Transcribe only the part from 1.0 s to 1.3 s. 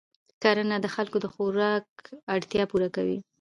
د